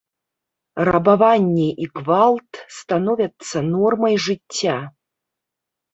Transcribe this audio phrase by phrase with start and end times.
[0.87, 4.77] Рабаванне і гвалт становяцца нормай жыцця.